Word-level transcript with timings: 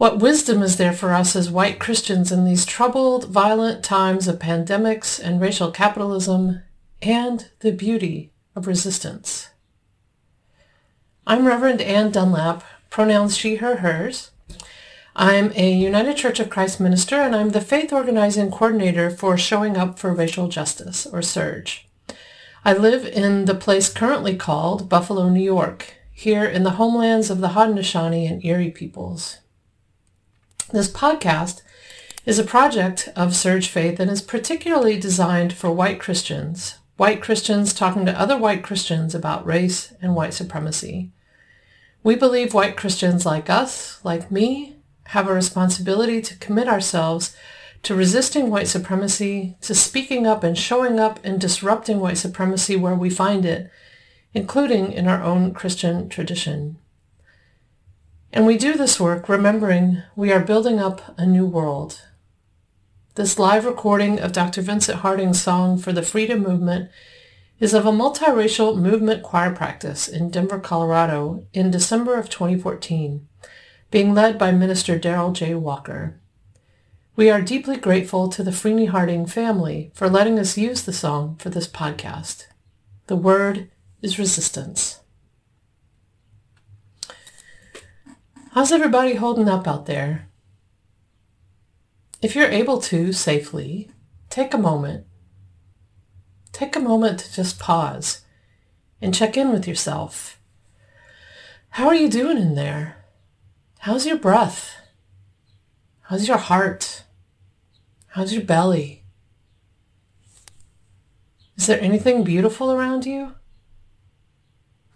What 0.00 0.18
wisdom 0.18 0.62
is 0.62 0.78
there 0.78 0.94
for 0.94 1.12
us 1.12 1.36
as 1.36 1.50
white 1.50 1.78
Christians 1.78 2.32
in 2.32 2.46
these 2.46 2.64
troubled, 2.64 3.26
violent 3.26 3.84
times 3.84 4.28
of 4.28 4.38
pandemics 4.38 5.22
and 5.22 5.42
racial 5.42 5.70
capitalism 5.70 6.62
and 7.02 7.50
the 7.58 7.70
beauty 7.70 8.32
of 8.56 8.66
resistance? 8.66 9.50
I'm 11.26 11.46
Reverend 11.46 11.82
Anne 11.82 12.12
Dunlap, 12.12 12.64
pronouns 12.88 13.36
she, 13.36 13.56
her, 13.56 13.76
hers. 13.76 14.30
I'm 15.14 15.52
a 15.54 15.70
United 15.70 16.16
Church 16.16 16.40
of 16.40 16.48
Christ 16.48 16.80
minister 16.80 17.16
and 17.16 17.36
I'm 17.36 17.50
the 17.50 17.60
faith 17.60 17.92
organizing 17.92 18.50
coordinator 18.50 19.10
for 19.10 19.36
Showing 19.36 19.76
Up 19.76 19.98
for 19.98 20.14
Racial 20.14 20.48
Justice, 20.48 21.04
or 21.04 21.20
SURJ. 21.20 21.80
I 22.64 22.72
live 22.72 23.04
in 23.04 23.44
the 23.44 23.54
place 23.54 23.92
currently 23.92 24.34
called 24.34 24.88
Buffalo, 24.88 25.28
New 25.28 25.44
York, 25.44 25.92
here 26.10 26.46
in 26.46 26.62
the 26.62 26.78
homelands 26.80 27.28
of 27.28 27.42
the 27.42 27.48
Haudenosaunee 27.48 28.30
and 28.30 28.42
Erie 28.42 28.70
peoples. 28.70 29.39
This 30.72 30.88
podcast 30.88 31.62
is 32.24 32.38
a 32.38 32.44
project 32.44 33.08
of 33.16 33.30
SURJ 33.30 33.66
Faith 33.66 33.98
and 33.98 34.08
is 34.08 34.22
particularly 34.22 35.00
designed 35.00 35.52
for 35.52 35.72
white 35.72 35.98
Christians, 35.98 36.78
white 36.96 37.20
Christians 37.20 37.74
talking 37.74 38.06
to 38.06 38.20
other 38.20 38.38
white 38.38 38.62
Christians 38.62 39.12
about 39.12 39.44
race 39.44 39.92
and 40.00 40.14
white 40.14 40.32
supremacy. 40.32 41.10
We 42.04 42.14
believe 42.14 42.54
white 42.54 42.76
Christians 42.76 43.26
like 43.26 43.50
us, 43.50 43.98
like 44.04 44.30
me, 44.30 44.76
have 45.06 45.26
a 45.26 45.34
responsibility 45.34 46.22
to 46.22 46.36
commit 46.36 46.68
ourselves 46.68 47.36
to 47.82 47.96
resisting 47.96 48.48
white 48.48 48.68
supremacy, 48.68 49.56
to 49.62 49.74
speaking 49.74 50.24
up 50.24 50.44
and 50.44 50.56
showing 50.56 51.00
up 51.00 51.18
and 51.24 51.40
disrupting 51.40 51.98
white 51.98 52.18
supremacy 52.18 52.76
where 52.76 52.94
we 52.94 53.10
find 53.10 53.44
it, 53.44 53.68
including 54.34 54.92
in 54.92 55.08
our 55.08 55.20
own 55.20 55.52
Christian 55.52 56.08
tradition. 56.08 56.78
And 58.32 58.46
we 58.46 58.56
do 58.56 58.74
this 58.74 59.00
work 59.00 59.28
remembering 59.28 60.02
we 60.14 60.32
are 60.32 60.40
building 60.40 60.78
up 60.78 61.18
a 61.18 61.26
new 61.26 61.44
world. 61.44 62.02
This 63.16 63.40
live 63.40 63.64
recording 63.64 64.20
of 64.20 64.32
Dr. 64.32 64.62
Vincent 64.62 65.00
Harding's 65.00 65.42
song 65.42 65.78
for 65.78 65.92
the 65.92 66.02
Freedom 66.02 66.40
Movement 66.40 66.90
is 67.58 67.74
of 67.74 67.86
a 67.86 67.90
multiracial 67.90 68.78
movement 68.78 69.24
choir 69.24 69.52
practice 69.52 70.06
in 70.06 70.30
Denver, 70.30 70.60
Colorado 70.60 71.44
in 71.52 71.72
December 71.72 72.14
of 72.14 72.30
2014, 72.30 73.26
being 73.90 74.14
led 74.14 74.38
by 74.38 74.52
Minister 74.52 74.96
Darrell 74.96 75.32
J. 75.32 75.56
Walker. 75.56 76.20
We 77.16 77.30
are 77.30 77.42
deeply 77.42 77.76
grateful 77.76 78.28
to 78.28 78.44
the 78.44 78.52
Freeney 78.52 78.88
Harding 78.88 79.26
family 79.26 79.90
for 79.92 80.08
letting 80.08 80.38
us 80.38 80.56
use 80.56 80.84
the 80.84 80.92
song 80.92 81.34
for 81.36 81.50
this 81.50 81.66
podcast. 81.66 82.46
The 83.08 83.16
word 83.16 83.70
is 84.02 84.20
resistance. 84.20 84.99
How's 88.52 88.72
everybody 88.72 89.14
holding 89.14 89.48
up 89.48 89.68
out 89.68 89.86
there? 89.86 90.28
If 92.20 92.34
you're 92.34 92.50
able 92.50 92.80
to 92.80 93.12
safely, 93.12 93.92
take 94.28 94.52
a 94.52 94.58
moment. 94.58 95.06
Take 96.50 96.74
a 96.74 96.80
moment 96.80 97.20
to 97.20 97.32
just 97.32 97.60
pause 97.60 98.22
and 99.00 99.14
check 99.14 99.36
in 99.36 99.52
with 99.52 99.68
yourself. 99.68 100.40
How 101.70 101.86
are 101.86 101.94
you 101.94 102.08
doing 102.10 102.38
in 102.38 102.56
there? 102.56 103.04
How's 103.78 104.04
your 104.04 104.18
breath? 104.18 104.74
How's 106.00 106.26
your 106.26 106.38
heart? 106.38 107.04
How's 108.08 108.32
your 108.32 108.42
belly? 108.42 109.04
Is 111.56 111.68
there 111.68 111.80
anything 111.80 112.24
beautiful 112.24 112.72
around 112.72 113.06
you? 113.06 113.36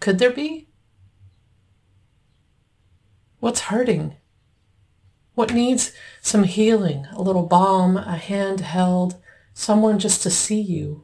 Could 0.01 0.19
there 0.19 0.31
be? 0.31 0.64
What's 3.45 3.69
hurting? 3.69 4.15
What 5.35 5.53
needs 5.53 5.91
some 6.19 6.45
healing? 6.45 7.05
A 7.11 7.21
little 7.21 7.45
balm, 7.45 7.95
a 7.95 8.17
hand 8.17 8.61
held, 8.61 9.17
someone 9.53 9.99
just 9.99 10.23
to 10.23 10.31
see 10.31 10.59
you. 10.59 11.03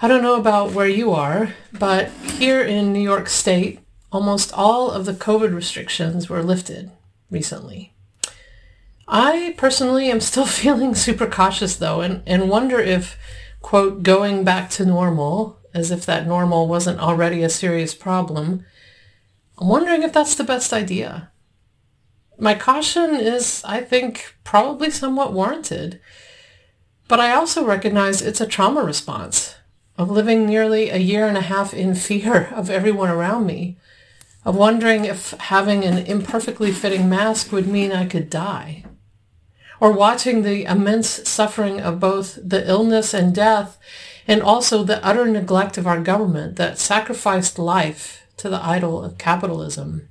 I 0.00 0.08
don't 0.08 0.22
know 0.22 0.36
about 0.36 0.72
where 0.72 0.88
you 0.88 1.12
are, 1.12 1.52
but 1.70 2.08
here 2.38 2.62
in 2.62 2.94
New 2.94 3.02
York 3.02 3.28
State, 3.28 3.80
almost 4.10 4.54
all 4.54 4.90
of 4.90 5.04
the 5.04 5.12
COVID 5.12 5.54
restrictions 5.54 6.30
were 6.30 6.42
lifted 6.42 6.90
recently. 7.30 7.92
I 9.06 9.54
personally 9.58 10.10
am 10.10 10.20
still 10.20 10.46
feeling 10.62 10.94
super 10.94 11.26
cautious 11.26 11.76
though 11.76 12.00
and, 12.00 12.22
and 12.26 12.48
wonder 12.48 12.80
if, 12.80 13.18
quote, 13.60 14.02
going 14.02 14.44
back 14.44 14.70
to 14.70 14.86
normal 14.86 15.58
as 15.74 15.90
if 15.90 16.06
that 16.06 16.26
normal 16.26 16.68
wasn't 16.68 17.00
already 17.00 17.42
a 17.42 17.48
serious 17.48 17.94
problem. 17.94 18.64
I'm 19.58 19.68
wondering 19.68 20.02
if 20.02 20.12
that's 20.12 20.34
the 20.34 20.44
best 20.44 20.72
idea. 20.72 21.30
My 22.38 22.54
caution 22.54 23.14
is, 23.14 23.62
I 23.64 23.80
think, 23.80 24.34
probably 24.44 24.90
somewhat 24.90 25.32
warranted. 25.32 26.00
But 27.08 27.20
I 27.20 27.32
also 27.32 27.64
recognize 27.64 28.22
it's 28.22 28.40
a 28.40 28.46
trauma 28.46 28.82
response 28.82 29.56
of 29.96 30.10
living 30.10 30.46
nearly 30.46 30.90
a 30.90 30.96
year 30.96 31.26
and 31.26 31.36
a 31.36 31.42
half 31.42 31.74
in 31.74 31.94
fear 31.94 32.48
of 32.54 32.70
everyone 32.70 33.10
around 33.10 33.46
me, 33.46 33.78
of 34.44 34.56
wondering 34.56 35.04
if 35.04 35.32
having 35.32 35.84
an 35.84 35.98
imperfectly 35.98 36.72
fitting 36.72 37.08
mask 37.08 37.52
would 37.52 37.68
mean 37.68 37.92
I 37.92 38.06
could 38.06 38.30
die, 38.30 38.84
or 39.82 39.90
watching 39.90 40.42
the 40.42 40.62
immense 40.62 41.28
suffering 41.28 41.80
of 41.80 41.98
both 41.98 42.38
the 42.40 42.64
illness 42.70 43.12
and 43.12 43.34
death 43.34 43.76
and 44.28 44.40
also 44.40 44.84
the 44.84 45.04
utter 45.04 45.26
neglect 45.26 45.76
of 45.76 45.88
our 45.88 46.00
government 46.00 46.54
that 46.54 46.78
sacrificed 46.78 47.58
life 47.58 48.24
to 48.36 48.48
the 48.48 48.64
idol 48.64 49.04
of 49.04 49.18
capitalism. 49.18 50.08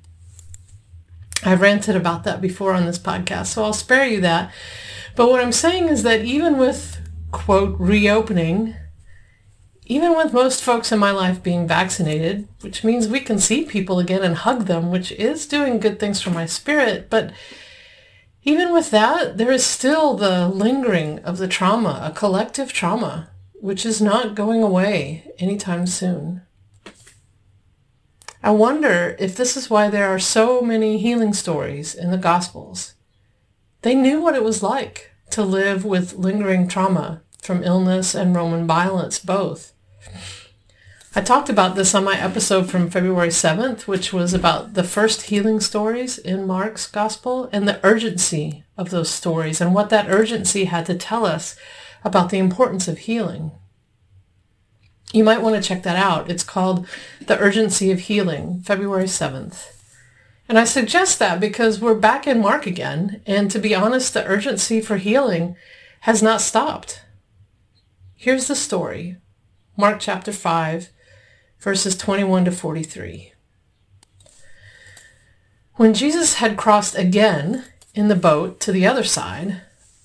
I've 1.42 1.62
ranted 1.62 1.96
about 1.96 2.22
that 2.24 2.42
before 2.42 2.74
on 2.74 2.84
this 2.84 2.98
podcast, 2.98 3.46
so 3.46 3.64
I'll 3.64 3.72
spare 3.72 4.04
you 4.04 4.20
that. 4.20 4.52
But 5.16 5.30
what 5.30 5.40
I'm 5.40 5.52
saying 5.52 5.88
is 5.88 6.02
that 6.02 6.22
even 6.22 6.58
with, 6.58 7.00
quote, 7.30 7.74
reopening, 7.80 8.74
even 9.86 10.14
with 10.14 10.34
most 10.34 10.62
folks 10.62 10.92
in 10.92 10.98
my 10.98 11.12
life 11.12 11.42
being 11.42 11.66
vaccinated, 11.66 12.46
which 12.60 12.84
means 12.84 13.08
we 13.08 13.20
can 13.20 13.38
see 13.38 13.64
people 13.64 13.98
again 13.98 14.22
and 14.22 14.34
hug 14.34 14.66
them, 14.66 14.90
which 14.90 15.12
is 15.12 15.46
doing 15.46 15.80
good 15.80 15.98
things 15.98 16.20
for 16.20 16.28
my 16.28 16.44
spirit, 16.44 17.08
but 17.08 17.32
even 18.44 18.72
with 18.72 18.90
that, 18.90 19.38
there 19.38 19.52
is 19.52 19.64
still 19.64 20.14
the 20.14 20.48
lingering 20.48 21.20
of 21.20 21.38
the 21.38 21.48
trauma, 21.48 22.00
a 22.02 22.10
collective 22.10 22.72
trauma 22.72 23.28
which 23.62 23.86
is 23.86 24.02
not 24.02 24.34
going 24.34 24.60
away 24.60 25.24
anytime 25.38 25.86
soon. 25.86 26.42
I 28.42 28.50
wonder 28.50 29.14
if 29.20 29.36
this 29.36 29.56
is 29.56 29.70
why 29.70 29.88
there 29.88 30.08
are 30.08 30.18
so 30.18 30.60
many 30.60 30.98
healing 30.98 31.32
stories 31.32 31.94
in 31.94 32.10
the 32.10 32.18
Gospels. 32.18 32.94
They 33.82 33.94
knew 33.94 34.20
what 34.20 34.34
it 34.34 34.42
was 34.42 34.64
like 34.64 35.12
to 35.30 35.44
live 35.44 35.84
with 35.84 36.14
lingering 36.14 36.66
trauma 36.66 37.22
from 37.40 37.62
illness 37.62 38.16
and 38.16 38.34
Roman 38.34 38.66
violence 38.66 39.20
both. 39.20 39.72
I 41.14 41.20
talked 41.20 41.50
about 41.50 41.74
this 41.74 41.94
on 41.94 42.04
my 42.04 42.18
episode 42.18 42.70
from 42.70 42.88
February 42.88 43.28
7th, 43.28 43.82
which 43.86 44.14
was 44.14 44.32
about 44.32 44.72
the 44.72 44.82
first 44.82 45.24
healing 45.24 45.60
stories 45.60 46.16
in 46.16 46.46
Mark's 46.46 46.86
Gospel 46.86 47.50
and 47.52 47.68
the 47.68 47.84
urgency 47.84 48.64
of 48.78 48.88
those 48.88 49.10
stories 49.10 49.60
and 49.60 49.74
what 49.74 49.90
that 49.90 50.08
urgency 50.08 50.64
had 50.64 50.86
to 50.86 50.94
tell 50.94 51.26
us 51.26 51.54
about 52.02 52.30
the 52.30 52.38
importance 52.38 52.88
of 52.88 52.96
healing. 52.96 53.52
You 55.12 55.22
might 55.22 55.42
want 55.42 55.54
to 55.54 55.68
check 55.68 55.82
that 55.82 55.96
out. 55.96 56.30
It's 56.30 56.42
called 56.42 56.86
The 57.26 57.38
Urgency 57.38 57.90
of 57.90 58.00
Healing, 58.00 58.62
February 58.64 59.04
7th. 59.04 59.66
And 60.48 60.58
I 60.58 60.64
suggest 60.64 61.18
that 61.18 61.40
because 61.40 61.78
we're 61.78 61.94
back 61.94 62.26
in 62.26 62.40
Mark 62.40 62.66
again, 62.66 63.20
and 63.26 63.50
to 63.50 63.58
be 63.58 63.74
honest, 63.74 64.14
the 64.14 64.26
urgency 64.26 64.80
for 64.80 64.96
healing 64.96 65.56
has 66.00 66.22
not 66.22 66.40
stopped. 66.40 67.02
Here's 68.16 68.48
the 68.48 68.56
story. 68.56 69.18
Mark 69.76 70.00
chapter 70.00 70.32
5, 70.32 70.90
verses 71.62 71.96
21 71.96 72.44
to 72.44 72.50
43. 72.50 73.32
When 75.76 75.94
Jesus 75.94 76.34
had 76.34 76.56
crossed 76.56 76.98
again 76.98 77.64
in 77.94 78.08
the 78.08 78.16
boat 78.16 78.58
to 78.60 78.72
the 78.72 78.84
other 78.84 79.04
side, 79.04 79.60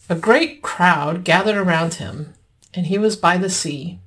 a 0.08 0.14
great 0.14 0.62
crowd 0.62 1.24
gathered 1.24 1.58
around 1.58 1.96
him, 1.96 2.36
and 2.76 2.86
he 2.86 3.00
was 3.00 3.16
by 3.16 3.38
the 3.38 3.50
sea. 3.50 4.00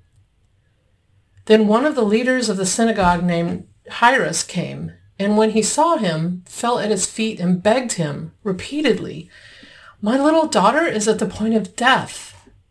Then 1.47 1.67
one 1.67 1.85
of 1.85 1.97
the 1.97 2.05
leaders 2.05 2.49
of 2.49 2.56
the 2.56 2.64
synagogue 2.64 3.25
named 3.25 3.67
Jairus 3.91 4.44
came, 4.44 4.93
and 5.19 5.37
when 5.37 5.50
he 5.50 5.62
saw 5.62 5.96
him, 5.96 6.44
fell 6.46 6.79
at 6.79 6.93
his 6.93 7.05
feet 7.05 7.41
and 7.41 7.61
begged 7.61 7.94
him 7.94 8.31
repeatedly, 8.44 9.29
My 10.00 10.17
little 10.17 10.46
daughter 10.46 10.87
is 10.87 11.08
at 11.08 11.19
the 11.19 11.26
point 11.26 11.55
of 11.55 11.75
death. 11.75 12.30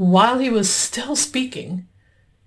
While 0.00 0.38
he 0.38 0.48
was 0.48 0.72
still 0.72 1.14
speaking, 1.14 1.86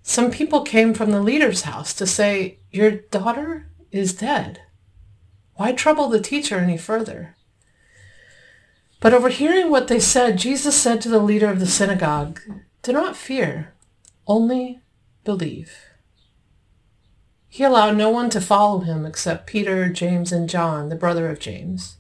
some 0.02 0.32
people 0.32 0.64
came 0.64 0.96
from 0.96 1.12
the 1.12 1.22
leader's 1.22 1.62
house 1.62 1.94
to 1.94 2.08
say, 2.08 2.58
Your 2.72 2.90
daughter 2.90 3.70
is 3.92 4.16
dead. 4.16 4.62
Why 5.54 5.72
trouble 5.72 6.10
the 6.10 6.20
teacher 6.20 6.58
any 6.58 6.80
further? 6.80 7.36
But 9.00 9.14
overhearing 9.14 9.70
what 9.70 9.88
they 9.88 10.00
said, 10.00 10.40
Jesus 10.40 10.76
said 10.76 11.00
to 11.02 11.10
the 11.10 11.20
leader 11.22 11.48
of 11.48 11.60
the 11.60 11.68
synagogue, 11.68 12.42
Do 12.82 12.92
not 12.92 13.16
fear, 13.16 13.76
only 14.26 14.80
believe. 15.24 15.78
He 17.48 17.64
allowed 17.64 17.98
no 17.98 18.10
one 18.10 18.32
to 18.32 18.42
follow 18.42 18.80
him 18.80 19.06
except 19.06 19.46
Peter, 19.46 19.90
James, 19.90 20.32
and 20.32 20.50
John, 20.50 20.90
the 20.90 20.96
brother 20.96 21.30
of 21.30 21.38
James. 21.40 21.98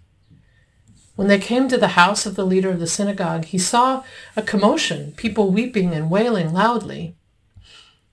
When 1.15 1.27
they 1.27 1.37
came 1.37 1.67
to 1.67 1.77
the 1.77 1.89
house 1.89 2.25
of 2.25 2.35
the 2.35 2.45
leader 2.45 2.69
of 2.69 2.79
the 2.79 2.87
synagogue, 2.87 3.45
he 3.45 3.57
saw 3.57 4.03
a 4.35 4.41
commotion, 4.41 5.13
people 5.13 5.51
weeping 5.51 5.93
and 5.93 6.09
wailing 6.09 6.53
loudly. 6.53 7.15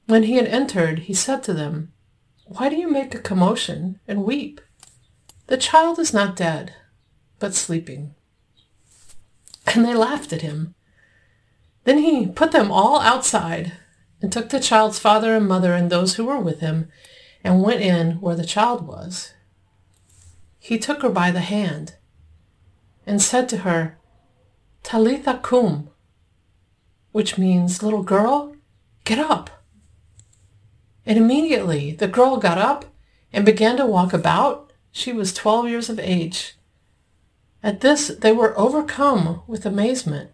When 0.06 0.25
he 0.25 0.37
had 0.37 0.47
entered, 0.47 1.00
he 1.00 1.14
said 1.14 1.43
to 1.44 1.55
them, 1.55 1.93
Why 2.44 2.69
do 2.69 2.76
you 2.76 2.91
make 2.91 3.14
a 3.14 3.19
commotion 3.20 4.00
and 4.06 4.25
weep? 4.25 4.61
The 5.47 5.56
child 5.56 5.99
is 5.99 6.12
not 6.12 6.37
dead, 6.37 6.75
but 7.38 7.55
sleeping 7.55 8.14
and 9.75 9.85
they 9.85 9.94
laughed 9.94 10.32
at 10.32 10.43
him. 10.43 10.75
Then 11.85 11.99
he 11.99 12.26
put 12.26 12.53
them 12.53 12.70
all 12.70 13.00
outside 13.00 13.73
and 14.20 14.32
took 14.32 14.50
the 14.50 14.61
child's 14.61 14.99
father 14.99 15.35
and 15.35 15.46
mother 15.46 15.75
and 15.75 15.91
those 15.91 16.14
who 16.14 16.25
were 16.25 16.38
with 16.38 16.61
him 16.61 16.88
and 17.43 17.62
went 17.62 17.81
in 17.81 18.20
where 18.20 18.37
the 18.37 18.44
child 18.44 18.87
was. 18.87 19.32
He 20.58 20.79
took 20.79 21.03
her 21.03 21.08
by 21.08 21.31
the 21.31 21.41
hand 21.41 21.94
and 23.11 23.21
said 23.21 23.49
to 23.49 23.59
her, 23.59 23.99
Talitha 24.85 25.41
cum, 25.43 25.91
which 27.11 27.37
means, 27.37 27.83
little 27.83 28.05
girl, 28.05 28.55
get 29.03 29.19
up. 29.19 29.65
And 31.05 31.19
immediately 31.19 31.91
the 31.91 32.07
girl 32.07 32.37
got 32.37 32.57
up 32.57 32.85
and 33.33 33.45
began 33.45 33.77
to 33.79 33.85
walk 33.85 34.12
about. 34.12 34.73
She 34.93 35.12
was 35.12 35.35
12 35.35 35.69
years 35.69 35.89
of 35.91 35.99
age. 35.99 36.55
At 37.65 37.81
this 37.81 38.07
they 38.07 38.31
were 38.31 38.57
overcome 38.57 39.43
with 39.49 39.67
amazement. 39.67 40.31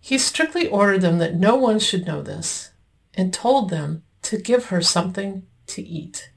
He 0.00 0.16
strictly 0.16 0.66
ordered 0.66 1.02
them 1.02 1.18
that 1.18 1.34
no 1.34 1.56
one 1.56 1.78
should 1.78 2.06
know 2.06 2.22
this, 2.22 2.70
and 3.12 3.34
told 3.34 3.68
them 3.68 4.02
to 4.22 4.38
give 4.38 4.66
her 4.66 4.80
something 4.80 5.46
to 5.66 5.82
eat. 5.82 6.30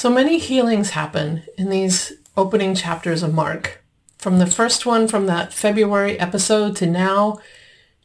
So 0.00 0.08
many 0.08 0.38
healings 0.38 0.92
happen 0.92 1.42
in 1.58 1.68
these 1.68 2.14
opening 2.34 2.74
chapters 2.74 3.22
of 3.22 3.34
Mark. 3.34 3.84
From 4.16 4.38
the 4.38 4.46
first 4.46 4.86
one 4.86 5.06
from 5.06 5.26
that 5.26 5.52
February 5.52 6.18
episode 6.18 6.74
to 6.76 6.86
now, 6.86 7.38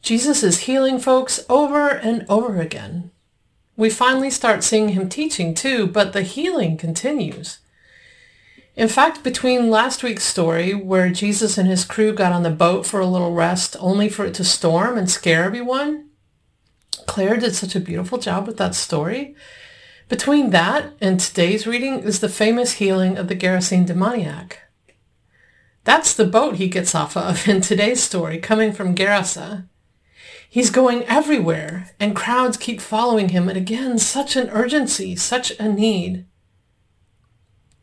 Jesus 0.02 0.42
is 0.42 0.64
healing 0.64 0.98
folks 0.98 1.42
over 1.48 1.88
and 1.88 2.26
over 2.28 2.60
again. 2.60 3.12
We 3.78 3.88
finally 3.88 4.28
start 4.28 4.62
seeing 4.62 4.90
him 4.90 5.08
teaching 5.08 5.54
too, 5.54 5.86
but 5.86 6.12
the 6.12 6.20
healing 6.20 6.76
continues. 6.76 7.60
In 8.74 8.88
fact, 8.88 9.24
between 9.24 9.70
last 9.70 10.02
week's 10.02 10.24
story, 10.24 10.74
where 10.74 11.08
Jesus 11.08 11.56
and 11.56 11.66
his 11.66 11.86
crew 11.86 12.12
got 12.12 12.30
on 12.30 12.42
the 12.42 12.50
boat 12.50 12.84
for 12.84 13.00
a 13.00 13.06
little 13.06 13.32
rest 13.32 13.74
only 13.80 14.10
for 14.10 14.26
it 14.26 14.34
to 14.34 14.44
storm 14.44 14.98
and 14.98 15.10
scare 15.10 15.44
everyone, 15.44 16.10
Claire 17.06 17.38
did 17.38 17.54
such 17.54 17.74
a 17.74 17.80
beautiful 17.80 18.18
job 18.18 18.46
with 18.46 18.58
that 18.58 18.74
story. 18.74 19.34
Between 20.08 20.50
that 20.50 20.92
and 21.00 21.18
today's 21.18 21.66
reading 21.66 21.98
is 22.00 22.20
the 22.20 22.28
famous 22.28 22.74
healing 22.74 23.18
of 23.18 23.26
the 23.26 23.34
Gerasene 23.34 23.86
demoniac. 23.86 24.60
That's 25.82 26.14
the 26.14 26.24
boat 26.24 26.56
he 26.56 26.68
gets 26.68 26.94
off 26.94 27.16
of 27.16 27.48
in 27.48 27.60
today's 27.60 28.02
story, 28.02 28.38
coming 28.38 28.72
from 28.72 28.94
Gerasa. 28.94 29.66
He's 30.48 30.70
going 30.70 31.02
everywhere, 31.04 31.90
and 31.98 32.14
crowds 32.14 32.56
keep 32.56 32.80
following 32.80 33.30
him, 33.30 33.48
and 33.48 33.58
again, 33.58 33.98
such 33.98 34.36
an 34.36 34.48
urgency, 34.50 35.16
such 35.16 35.50
a 35.58 35.68
need. 35.68 36.24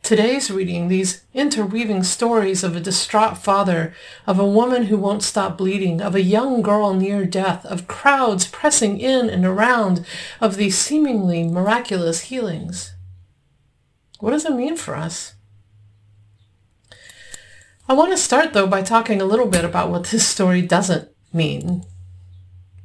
Today's 0.03 0.51
reading, 0.51 0.89
these 0.89 1.23
interweaving 1.33 2.03
stories 2.03 2.61
of 2.61 2.75
a 2.75 2.81
distraught 2.81 3.37
father, 3.37 3.95
of 4.27 4.37
a 4.37 4.45
woman 4.45 4.87
who 4.87 4.97
won't 4.97 5.23
stop 5.23 5.57
bleeding, 5.57 6.01
of 6.01 6.13
a 6.13 6.21
young 6.21 6.61
girl 6.61 6.93
near 6.93 7.25
death, 7.25 7.65
of 7.65 7.87
crowds 7.87 8.45
pressing 8.45 8.99
in 8.99 9.29
and 9.29 9.45
around, 9.45 10.05
of 10.41 10.57
these 10.57 10.77
seemingly 10.77 11.45
miraculous 11.45 12.23
healings. 12.23 12.93
What 14.19 14.31
does 14.31 14.43
it 14.43 14.51
mean 14.51 14.75
for 14.75 14.93
us? 14.93 15.35
I 17.87 17.93
want 17.93 18.11
to 18.11 18.17
start 18.17 18.51
though 18.51 18.67
by 18.67 18.81
talking 18.81 19.21
a 19.21 19.25
little 19.25 19.47
bit 19.47 19.63
about 19.63 19.89
what 19.89 20.07
this 20.07 20.27
story 20.27 20.61
doesn't 20.61 21.09
mean. 21.31 21.85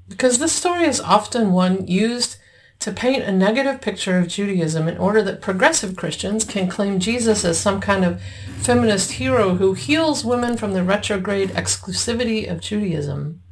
Because 0.09 0.39
this 0.39 0.53
story 0.53 0.85
is 0.85 1.01
often 1.01 1.51
one 1.51 1.85
used 1.89 2.37
to 2.81 2.93
paint 2.93 3.25
a 3.25 3.33
negative 3.33 3.81
picture 3.81 4.19
of 4.19 4.29
Judaism 4.29 4.87
in 4.87 4.97
order 4.99 5.23
that 5.23 5.41
progressive 5.41 5.97
Christians 5.97 6.45
can 6.45 6.69
claim 6.69 7.01
Jesus 7.01 7.45
as 7.45 7.59
some 7.59 7.81
kind 7.81 8.05
of 8.05 8.23
feminist 8.59 9.13
hero 9.13 9.57
who 9.57 9.75
heals 9.75 10.25
women 10.25 10.57
from 10.57 10.75
the 10.75 10.85
retrograde 10.85 11.51
exclusivity 11.51 12.49
of 12.51 12.61
Judaism. 12.61 13.43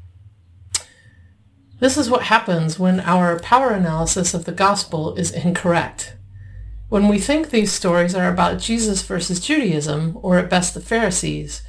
This 1.79 1.97
is 1.97 2.09
what 2.09 2.23
happens 2.23 2.79
when 2.79 3.01
our 3.01 3.39
power 3.41 3.71
analysis 3.71 4.33
of 4.33 4.45
the 4.45 4.53
gospel 4.53 5.15
is 5.17 5.31
incorrect. 5.33 6.17
When 6.89 7.09
we 7.09 7.19
think 7.19 7.51
these 7.51 7.73
stories 7.73 8.15
are 8.15 8.31
about 8.31 8.61
Jesus 8.61 9.03
versus 9.03 9.41
Judaism, 9.41 10.17
or 10.23 10.39
at 10.39 10.49
best 10.49 10.73
the 10.73 10.81
Pharisees, 10.81 11.63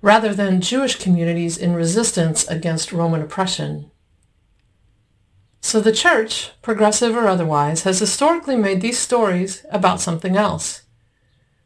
rather 0.00 0.32
than 0.32 0.62
Jewish 0.62 0.96
communities 0.96 1.58
in 1.58 1.74
resistance 1.74 2.46
against 2.48 2.92
Roman 2.92 3.20
oppression. 3.20 3.90
So 5.66 5.80
the 5.80 5.90
church, 5.90 6.52
progressive 6.62 7.16
or 7.16 7.26
otherwise, 7.26 7.82
has 7.82 7.98
historically 7.98 8.54
made 8.54 8.80
these 8.80 9.00
stories 9.00 9.66
about 9.68 10.00
something 10.00 10.36
else. 10.36 10.82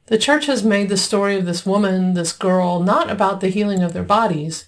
The 0.06 0.16
church 0.16 0.46
has 0.46 0.64
made 0.64 0.88
the 0.88 0.96
story 0.96 1.36
of 1.36 1.44
this 1.44 1.66
woman, 1.66 2.14
this 2.14 2.32
girl, 2.32 2.80
not 2.80 3.10
about 3.10 3.42
the 3.42 3.50
healing 3.50 3.82
of 3.82 3.92
their 3.92 4.02
bodies, 4.02 4.64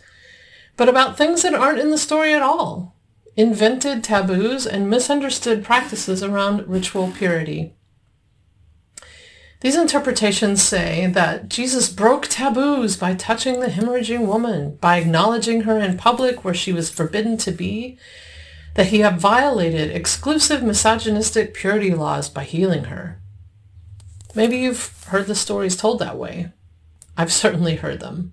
but 0.76 0.86
about 0.86 1.16
things 1.16 1.40
that 1.40 1.54
aren't 1.54 1.78
in 1.78 1.90
the 1.90 1.96
story 1.96 2.34
at 2.34 2.42
all. 2.42 2.94
Invented 3.34 4.04
taboos 4.04 4.66
and 4.66 4.90
misunderstood 4.90 5.64
practices 5.64 6.22
around 6.22 6.68
ritual 6.68 7.10
purity. 7.10 7.74
These 9.62 9.76
interpretations 9.76 10.62
say 10.62 11.06
that 11.06 11.48
Jesus 11.48 11.88
broke 11.88 12.28
taboos 12.28 12.98
by 12.98 13.14
touching 13.14 13.60
the 13.60 13.68
hemorrhaging 13.68 14.26
woman, 14.26 14.76
by 14.76 14.98
acknowledging 14.98 15.62
her 15.62 15.78
in 15.78 15.96
public 15.96 16.44
where 16.44 16.52
she 16.52 16.74
was 16.74 16.90
forbidden 16.90 17.38
to 17.38 17.50
be, 17.50 17.98
that 18.74 18.86
he 18.86 19.00
had 19.00 19.20
violated 19.20 19.90
exclusive 19.90 20.62
misogynistic 20.62 21.54
purity 21.54 21.94
laws 21.94 22.28
by 22.28 22.44
healing 22.44 22.84
her. 22.84 23.20
Maybe 24.34 24.58
you've 24.58 25.04
heard 25.08 25.26
the 25.26 25.34
stories 25.34 25.76
told 25.76 25.98
that 25.98 26.18
way. 26.18 26.52
I've 27.16 27.32
certainly 27.32 27.76
heard 27.76 28.00
them. 28.00 28.32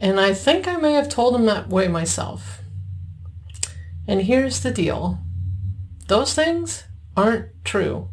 And 0.00 0.20
I 0.20 0.34
think 0.34 0.68
I 0.68 0.76
may 0.76 0.92
have 0.92 1.08
told 1.08 1.34
them 1.34 1.46
that 1.46 1.68
way 1.68 1.88
myself. 1.88 2.60
And 4.06 4.22
here's 4.22 4.60
the 4.60 4.70
deal. 4.70 5.18
Those 6.08 6.34
things 6.34 6.84
aren't 7.16 7.48
true. 7.64 8.10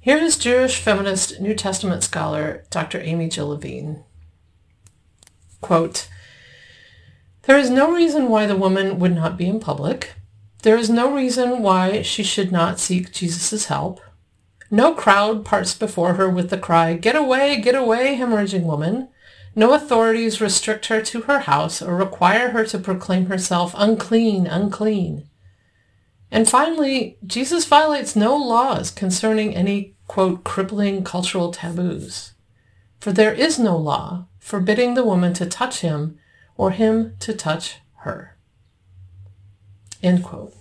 Here 0.00 0.18
is 0.18 0.36
Jewish 0.36 0.80
feminist 0.80 1.40
New 1.40 1.54
Testament 1.54 2.02
scholar 2.02 2.64
Dr. 2.70 3.00
Amy 3.00 3.28
Jill 3.28 3.48
Levine. 3.48 4.02
Quote, 5.60 6.08
There 7.46 7.58
is 7.58 7.68
no 7.68 7.92
reason 7.92 8.28
why 8.28 8.46
the 8.46 8.56
woman 8.56 8.98
would 8.98 9.14
not 9.14 9.36
be 9.36 9.46
in 9.46 9.60
public. 9.60 10.14
There 10.62 10.78
is 10.78 10.88
no 10.88 11.14
reason 11.14 11.62
why 11.62 12.00
she 12.00 12.22
should 12.22 12.50
not 12.50 12.80
seek 12.80 13.12
Jesus' 13.12 13.66
help. 13.66 14.00
No 14.70 14.94
crowd 14.94 15.44
parts 15.44 15.74
before 15.74 16.14
her 16.14 16.28
with 16.28 16.48
the 16.48 16.56
cry, 16.56 16.94
Get 16.94 17.14
away, 17.14 17.60
get 17.60 17.74
away, 17.74 18.16
hemorrhaging 18.16 18.62
woman. 18.62 19.08
No 19.54 19.74
authorities 19.74 20.40
restrict 20.40 20.86
her 20.86 21.02
to 21.02 21.22
her 21.22 21.40
house 21.40 21.82
or 21.82 21.94
require 21.94 22.50
her 22.50 22.64
to 22.66 22.78
proclaim 22.78 23.26
herself 23.26 23.74
unclean, 23.76 24.46
unclean. 24.46 25.28
And 26.30 26.48
finally, 26.48 27.18
Jesus 27.24 27.66
violates 27.66 28.16
no 28.16 28.34
laws 28.36 28.90
concerning 28.90 29.54
any 29.54 29.94
quote, 30.08 30.44
crippling 30.44 31.04
cultural 31.04 31.52
taboos. 31.52 32.32
For 32.98 33.12
there 33.12 33.32
is 33.32 33.58
no 33.58 33.76
law 33.76 34.26
forbidding 34.38 34.94
the 34.94 35.04
woman 35.04 35.34
to 35.34 35.46
touch 35.46 35.80
him 35.80 36.18
or 36.56 36.70
him 36.70 37.16
to 37.20 37.34
touch 37.34 37.78
her. 37.98 38.36
End 40.02 40.22
quote. 40.22 40.54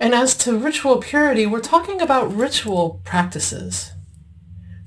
And 0.00 0.14
as 0.14 0.36
to 0.38 0.58
ritual 0.58 0.98
purity, 0.98 1.46
we're 1.46 1.60
talking 1.60 2.00
about 2.00 2.34
ritual 2.34 3.00
practices. 3.04 3.92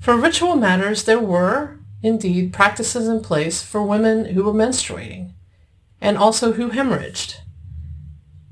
For 0.00 0.16
ritual 0.16 0.56
matters, 0.56 1.04
there 1.04 1.20
were, 1.20 1.78
indeed, 2.02 2.52
practices 2.52 3.06
in 3.06 3.20
place 3.20 3.62
for 3.62 3.82
women 3.82 4.26
who 4.26 4.44
were 4.44 4.52
menstruating 4.52 5.32
and 6.00 6.18
also 6.18 6.52
who 6.52 6.70
hemorrhaged. 6.70 7.36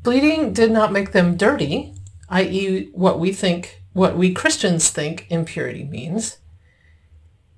Bleeding 0.03 0.53
did 0.53 0.71
not 0.71 0.93
make 0.93 1.13
them 1.13 1.37
dirty, 1.37 1.95
i.e. 2.29 2.91
what 2.93 3.19
we 3.19 3.33
think 3.33 3.83
what 3.93 4.17
we 4.17 4.33
Christians 4.33 4.89
think 4.91 5.27
impurity 5.31 5.83
means. 5.83 6.39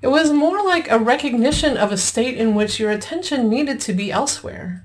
It 0.03 0.09
was 0.09 0.33
more 0.33 0.65
like 0.65 0.91
a 0.91 0.99
recognition 0.99 1.77
of 1.77 1.93
a 1.93 1.97
state 1.97 2.37
in 2.37 2.57
which 2.57 2.81
your 2.81 2.91
attention 2.91 3.49
needed 3.49 3.81
to 3.83 3.93
be 3.93 4.11
elsewhere. 4.11 4.85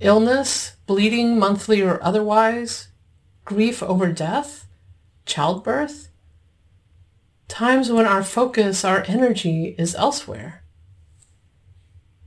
Illness, 0.00 0.76
bleeding 0.86 1.38
monthly 1.38 1.80
or 1.80 2.02
otherwise, 2.04 2.88
grief 3.46 3.82
over 3.82 4.12
death, 4.12 4.66
childbirth. 5.24 6.10
Times 7.48 7.90
when 7.90 8.04
our 8.04 8.22
focus, 8.22 8.84
our 8.84 9.02
energy 9.08 9.74
is 9.78 9.94
elsewhere. 9.94 10.62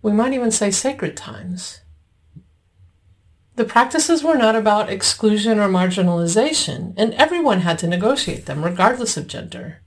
We 0.01 0.11
might 0.11 0.33
even 0.33 0.51
say 0.51 0.71
sacred 0.71 1.15
times. 1.15 1.81
The 3.57 3.65
practices 3.65 4.23
were 4.23 4.37
not 4.37 4.55
about 4.55 4.89
exclusion 4.89 5.59
or 5.59 5.67
marginalization, 5.67 6.93
and 6.97 7.13
everyone 7.15 7.61
had 7.61 7.77
to 7.79 7.87
negotiate 7.87 8.45
them, 8.47 8.63
regardless 8.63 9.17
of 9.17 9.27
gender. 9.27 9.81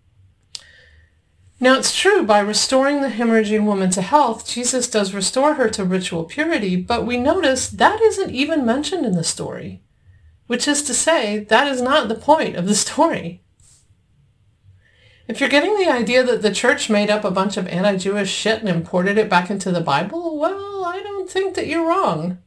Now 1.63 1.77
it's 1.77 1.95
true, 1.95 2.25
by 2.25 2.41
restoring 2.41 3.03
the 3.03 3.09
hemorrhaging 3.09 3.67
woman 3.67 3.91
to 3.91 4.01
health, 4.01 4.49
Jesus 4.49 4.89
does 4.89 5.13
restore 5.13 5.55
her 5.55 5.69
to 5.69 5.85
ritual 5.85 6.25
purity, 6.25 6.75
but 6.75 7.05
we 7.05 7.19
notice 7.19 7.69
that 7.69 8.01
isn't 8.01 8.31
even 8.31 8.65
mentioned 8.65 9.05
in 9.05 9.13
the 9.13 9.23
story, 9.23 9.83
which 10.47 10.67
is 10.67 10.83
to 10.85 10.95
say, 10.95 11.41
that 11.41 11.69
is 11.69 11.83
not 11.83 12.09
the 12.09 12.15
point 12.15 12.57
of 12.57 12.67
the 12.67 12.75
story. 12.75 13.43
If 15.29 15.39
you're 15.39 15.51
getting 15.51 15.79
the 15.79 15.91
idea 15.91 16.25
that 16.25 16.41
the 16.41 16.51
church 16.51 16.89
made 16.89 17.11
up 17.11 17.25
a 17.25 17.31
bunch 17.31 17.59
of 17.59 17.69
anti-Jewish 17.69 18.31
shit 18.31 18.61
and 18.61 18.69
imported 18.69 19.19
it 19.19 19.29
back 19.29 19.51
into 19.51 19.71
the 19.71 19.83
Bible, 19.83 20.39
well, 20.39 20.85
I 20.87 21.03
don't 21.03 21.31
think 21.31 21.55
that 21.55 21.67
you're 21.67 21.87
wrong. 21.87 22.39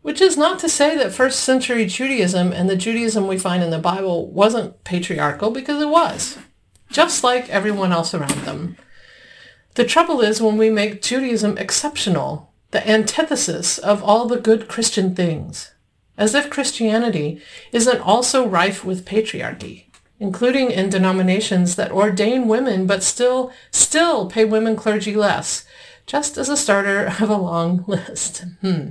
Which 0.00 0.20
is 0.20 0.36
not 0.36 0.58
to 0.60 0.68
say 0.68 0.96
that 0.96 1.12
first 1.12 1.40
century 1.40 1.86
Judaism 1.86 2.50
and 2.50 2.68
the 2.68 2.76
Judaism 2.76 3.28
we 3.28 3.38
find 3.38 3.62
in 3.62 3.70
the 3.70 3.78
Bible 3.78 4.32
wasn't 4.32 4.82
patriarchal 4.84 5.50
because 5.50 5.80
it 5.80 5.88
was, 5.88 6.38
just 6.90 7.24
like 7.24 7.48
everyone 7.48 7.92
else 7.92 8.14
around 8.14 8.44
them. 8.44 8.76
The 9.74 9.84
trouble 9.84 10.20
is 10.20 10.40
when 10.40 10.56
we 10.56 10.70
make 10.70 11.02
Judaism 11.02 11.58
exceptional, 11.58 12.52
the 12.70 12.88
antithesis 12.88 13.78
of 13.78 14.02
all 14.02 14.26
the 14.26 14.40
good 14.40 14.68
Christian 14.68 15.14
things, 15.14 15.72
as 16.16 16.34
if 16.34 16.50
Christianity 16.50 17.40
isn't 17.72 18.00
also 18.00 18.46
rife 18.46 18.84
with 18.84 19.04
patriarchy, 19.04 19.86
including 20.20 20.70
in 20.70 20.90
denominations 20.90 21.74
that 21.76 21.90
ordain 21.90 22.46
women 22.46 22.86
but 22.86 23.02
still, 23.02 23.52
still 23.70 24.28
pay 24.28 24.44
women 24.44 24.76
clergy 24.76 25.14
less, 25.14 25.64
just 26.06 26.38
as 26.38 26.48
a 26.48 26.56
starter 26.56 27.06
of 27.20 27.28
a 27.30 27.36
long 27.36 27.84
list. 27.88 28.44
Hmm. 28.60 28.90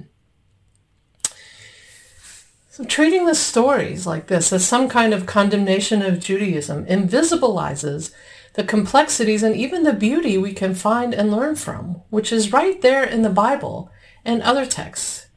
So 2.76 2.84
treating 2.84 3.28
the 3.28 3.36
stories 3.36 4.08
like 4.08 4.26
this 4.26 4.52
as 4.52 4.68
some 4.68 4.90
kind 4.90 5.14
of 5.14 5.28
condemnation 5.28 6.02
of 6.02 6.20
Judaism 6.20 6.88
invisibilizes 6.88 8.12
the 8.56 8.64
complexities 8.64 9.44
and 9.44 9.56
even 9.56 9.84
the 9.84 9.94
beauty 9.94 10.40
we 10.40 10.54
can 10.54 10.74
find 10.74 11.14
and 11.14 11.30
learn 11.30 11.56
from, 11.56 12.02
which 12.10 12.32
is 12.32 12.52
right 12.52 12.82
there 12.82 13.04
in 13.04 13.22
the 13.22 13.30
Bible 13.30 13.92
and 14.26 14.42
other 14.42 14.66
texts. 14.66 15.28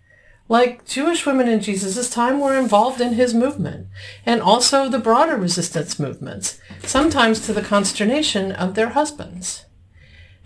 Like 0.49 0.87
Jewish 0.87 1.27
women 1.27 1.47
in 1.47 1.61
Jesus' 1.61 2.09
time 2.09 2.41
were 2.41 2.57
involved 2.57 3.03
in 3.03 3.13
his 3.13 3.35
movement, 3.35 3.89
and 4.25 4.41
also 4.41 4.89
the 4.89 4.99
broader 4.99 5.37
resistance 5.37 5.99
movements, 5.99 6.59
sometimes 6.85 7.41
to 7.41 7.53
the 7.53 7.61
consternation 7.61 8.51
of 8.51 8.77
their 8.77 8.89
husbands. 8.89 9.66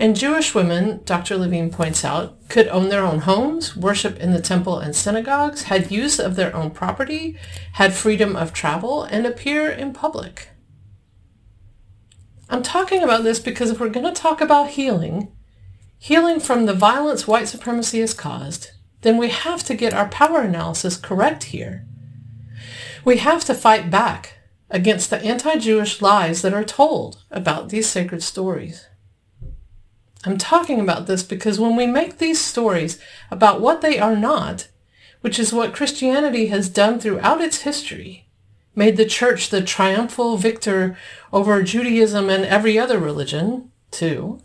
And 0.00 0.16
Jewish 0.16 0.54
women, 0.54 1.02
Dr. 1.04 1.36
Levine 1.36 1.70
points 1.70 2.06
out, 2.06 2.48
could 2.48 2.68
own 2.68 2.88
their 2.88 3.04
own 3.04 3.18
homes, 3.18 3.76
worship 3.76 4.18
in 4.18 4.32
the 4.32 4.40
temple 4.40 4.78
and 4.78 4.96
synagogues, 4.96 5.64
had 5.64 5.90
use 5.90 6.18
of 6.18 6.36
their 6.36 6.56
own 6.56 6.70
property, 6.70 7.36
had 7.74 7.92
freedom 7.92 8.34
of 8.34 8.54
travel, 8.54 9.02
and 9.02 9.26
appear 9.26 9.70
in 9.70 9.92
public. 9.92 10.48
I'm 12.48 12.62
talking 12.62 13.02
about 13.02 13.24
this 13.24 13.38
because 13.40 13.68
if 13.68 13.78
we're 13.78 13.90
going 13.90 14.06
to 14.06 14.18
talk 14.18 14.40
about 14.40 14.70
healing, 14.70 15.30
healing 15.98 16.40
from 16.40 16.64
the 16.64 16.72
violence 16.72 17.26
white 17.26 17.48
supremacy 17.48 18.00
has 18.00 18.14
caused, 18.14 18.70
then 19.02 19.18
we 19.18 19.28
have 19.28 19.62
to 19.64 19.74
get 19.74 19.92
our 19.92 20.08
power 20.08 20.40
analysis 20.40 20.96
correct 20.96 21.44
here. 21.44 21.86
We 23.04 23.18
have 23.18 23.44
to 23.44 23.54
fight 23.54 23.90
back 23.90 24.38
against 24.70 25.10
the 25.10 25.22
anti-Jewish 25.22 26.00
lies 26.00 26.40
that 26.40 26.54
are 26.54 26.64
told 26.64 27.22
about 27.30 27.68
these 27.68 27.86
sacred 27.86 28.22
stories. 28.22 28.86
I'm 30.24 30.36
talking 30.36 30.80
about 30.80 31.06
this 31.06 31.22
because 31.22 31.58
when 31.58 31.76
we 31.76 31.86
make 31.86 32.18
these 32.18 32.40
stories 32.40 32.98
about 33.30 33.60
what 33.60 33.80
they 33.80 33.98
are 33.98 34.16
not, 34.16 34.68
which 35.22 35.38
is 35.38 35.52
what 35.52 35.74
Christianity 35.74 36.46
has 36.46 36.68
done 36.68 36.98
throughout 36.98 37.40
its 37.40 37.62
history, 37.62 38.26
made 38.74 38.96
the 38.96 39.06
church 39.06 39.48
the 39.48 39.62
triumphal 39.62 40.36
victor 40.36 40.96
over 41.32 41.62
Judaism 41.62 42.28
and 42.28 42.44
every 42.44 42.78
other 42.78 42.98
religion, 42.98 43.70
too, 43.90 44.40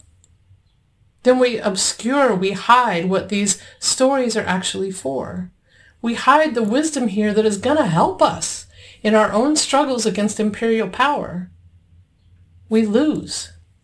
then 1.23 1.39
we 1.39 1.57
obscure, 1.57 2.35
we 2.35 2.51
hide 2.51 3.09
what 3.09 3.29
these 3.29 3.61
stories 3.79 4.37
are 4.37 4.45
actually 4.45 4.91
for. 4.91 5.51
We 6.01 6.13
hide 6.13 6.53
the 6.53 6.63
wisdom 6.63 7.07
here 7.07 7.33
that 7.33 7.47
is 7.47 7.57
going 7.57 7.77
to 7.77 7.87
help 7.87 8.21
us 8.21 8.67
in 9.01 9.15
our 9.15 9.31
own 9.31 9.55
struggles 9.55 10.05
against 10.05 10.39
imperial 10.39 10.87
power. 10.87 11.49
We 12.69 12.85
lose 12.85 13.51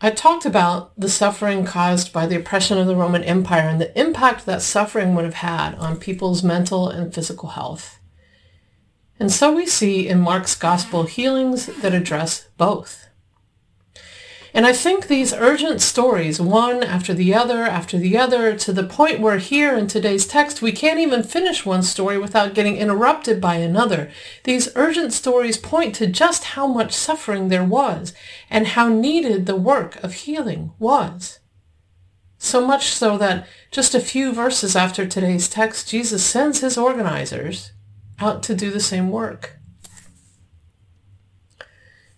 I 0.00 0.10
talked 0.10 0.44
about 0.44 0.92
the 0.98 1.08
suffering 1.08 1.64
caused 1.64 2.12
by 2.12 2.26
the 2.26 2.36
oppression 2.36 2.76
of 2.76 2.86
the 2.86 2.96
Roman 2.96 3.24
Empire 3.24 3.66
and 3.66 3.80
the 3.80 3.98
impact 3.98 4.44
that 4.44 4.60
suffering 4.60 5.14
would 5.14 5.24
have 5.24 5.34
had 5.34 5.74
on 5.76 5.96
people's 5.96 6.42
mental 6.42 6.88
and 6.88 7.14
physical 7.14 7.50
health. 7.50 7.98
And 9.18 9.32
so 9.32 9.50
we 9.52 9.64
see 9.64 10.06
in 10.06 10.20
Mark's 10.20 10.54
gospel 10.54 11.04
healings 11.04 11.66
that 11.80 11.94
address 11.94 12.48
both. 12.58 13.05
And 14.56 14.66
I 14.66 14.72
think 14.72 15.06
these 15.06 15.34
urgent 15.34 15.82
stories, 15.82 16.40
one 16.40 16.82
after 16.82 17.12
the 17.12 17.34
other 17.34 17.64
after 17.64 17.98
the 17.98 18.16
other, 18.16 18.56
to 18.56 18.72
the 18.72 18.84
point 18.84 19.20
where 19.20 19.36
here 19.36 19.76
in 19.76 19.86
today's 19.86 20.26
text 20.26 20.62
we 20.62 20.72
can't 20.72 20.98
even 20.98 21.22
finish 21.22 21.66
one 21.66 21.82
story 21.82 22.16
without 22.16 22.54
getting 22.54 22.78
interrupted 22.78 23.38
by 23.38 23.56
another. 23.56 24.10
These 24.44 24.70
urgent 24.74 25.12
stories 25.12 25.58
point 25.58 25.94
to 25.96 26.06
just 26.06 26.44
how 26.44 26.66
much 26.66 26.94
suffering 26.94 27.50
there 27.50 27.62
was 27.62 28.14
and 28.48 28.68
how 28.68 28.88
needed 28.88 29.44
the 29.44 29.56
work 29.56 30.02
of 30.02 30.14
healing 30.14 30.72
was. 30.78 31.38
So 32.38 32.66
much 32.66 32.86
so 32.86 33.18
that 33.18 33.46
just 33.70 33.94
a 33.94 34.00
few 34.00 34.32
verses 34.32 34.74
after 34.74 35.06
today's 35.06 35.50
text, 35.50 35.90
Jesus 35.90 36.24
sends 36.24 36.60
his 36.60 36.78
organizers 36.78 37.72
out 38.18 38.42
to 38.44 38.54
do 38.54 38.70
the 38.70 38.80
same 38.80 39.10
work. 39.10 39.55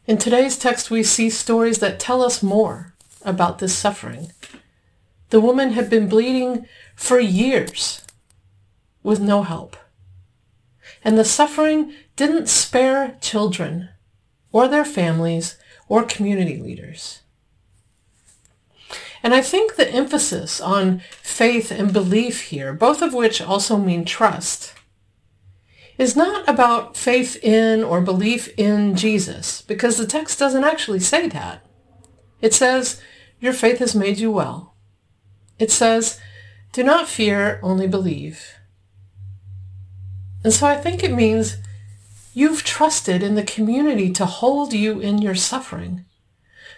In 0.09 0.17
today's 0.17 0.57
text, 0.57 0.91
we 0.91 1.03
see 1.03 1.29
stories 1.29 1.81
that 1.81 2.01
tell 2.01 2.23
us 2.25 2.43
more 2.43 2.95
about 3.27 3.59
this 3.59 3.77
suffering. 3.77 4.33
The 5.29 5.39
woman 5.39 5.73
had 5.73 5.91
been 5.91 6.09
bleeding 6.09 6.67
for 6.97 7.21
years 7.21 8.03
with 9.03 9.21
no 9.21 9.43
help. 9.43 9.77
And 11.05 11.19
the 11.19 11.27
suffering 11.27 11.93
didn't 12.17 12.49
spare 12.49 13.19
children 13.21 13.91
or 14.51 14.67
their 14.67 14.87
families 14.87 15.59
or 15.91 16.05
community 16.05 16.57
leaders. 16.57 17.21
And 19.23 19.35
I 19.35 19.43
think 19.43 19.77
the 19.77 19.91
emphasis 19.91 20.59
on 20.59 21.03
faith 21.21 21.71
and 21.71 21.93
belief 21.93 22.45
here, 22.45 22.73
both 22.73 23.03
of 23.03 23.13
which 23.13 23.43
also 23.43 23.77
mean 23.77 24.07
trust, 24.07 24.73
is 25.99 26.15
not 26.15 26.49
about 26.49 26.97
faith 26.97 27.37
in 27.43 27.83
or 27.83 28.01
belief 28.01 28.49
in 28.57 28.95
Jesus, 28.95 29.61
because 29.63 29.99
the 29.99 30.07
text 30.07 30.39
doesn't 30.39 30.65
actually 30.65 31.01
say 31.01 31.29
that. 31.29 31.67
It 32.41 32.55
says, 32.55 33.03
your 33.41 33.53
faith 33.53 33.81
has 33.81 33.95
made 33.95 34.19
you 34.19 34.31
well. 34.31 34.77
It 35.59 35.73
says, 35.73 36.21
do 36.73 36.85
not 36.85 37.09
fear, 37.09 37.59
only 37.63 37.89
believe. 37.89 38.55
And 40.45 40.53
so 40.53 40.69
I 40.69 40.77
think 40.77 41.03
it 41.03 41.13
means 41.13 41.57
you've 42.33 42.63
trusted 42.63 43.23
in 43.23 43.35
the 43.35 43.43
community 43.43 44.13
to 44.13 44.25
hold 44.25 44.73
you 44.73 45.01
in 45.01 45.19
your 45.19 45.35
suffering, 45.35 46.05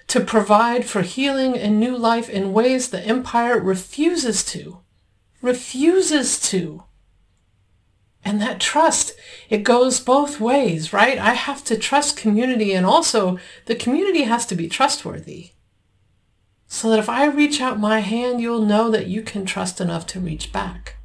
to 0.06 0.20
provide 0.20 0.86
for 0.86 1.02
healing 1.02 1.58
and 1.58 1.78
new 1.78 1.94
life 1.96 2.30
in 2.30 2.54
ways 2.54 2.88
the 2.88 3.04
empire 3.04 3.60
refuses 3.60 4.42
to, 4.44 4.80
refuses 5.42 6.40
to. 6.40 6.84
And 8.24 8.40
that 8.40 8.60
trust, 8.60 9.12
it 9.48 9.62
goes 9.62 9.98
both 9.98 10.40
ways, 10.40 10.92
right? 10.92 11.18
I 11.18 11.32
have 11.32 11.64
to 11.64 11.76
trust 11.76 12.16
community 12.16 12.72
and 12.72 12.84
also 12.84 13.38
the 13.66 13.74
community 13.74 14.22
has 14.22 14.44
to 14.46 14.54
be 14.54 14.68
trustworthy. 14.68 15.52
So 16.66 16.90
that 16.90 16.98
if 16.98 17.08
I 17.08 17.26
reach 17.26 17.60
out 17.60 17.80
my 17.80 18.00
hand, 18.00 18.40
you'll 18.40 18.64
know 18.64 18.90
that 18.90 19.06
you 19.06 19.22
can 19.22 19.44
trust 19.44 19.80
enough 19.80 20.06
to 20.08 20.20
reach 20.20 20.52
back. 20.52 20.96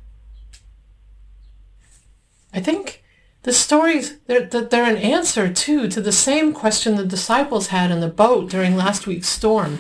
I 2.54 2.60
think 2.60 3.04
the 3.44 3.54
stories, 3.54 4.18
they're, 4.28 4.46
they're 4.46 4.84
an 4.90 4.98
answer 4.98 5.52
too 5.52 5.88
to 5.90 6.02
the 6.02 6.12
same 6.12 6.54
question 6.54 6.96
the 6.96 7.06
disciples 7.06 7.68
had 7.68 7.92
in 7.92 8.00
the 8.00 8.08
boat 8.08 8.50
during 8.50 8.76
last 8.76 9.08
week's 9.08 9.30
storm. 9.30 9.80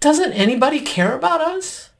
Doesn't 0.00 0.32
anybody 0.32 0.80
care 0.80 1.14
about 1.14 1.40
us? 1.40 1.90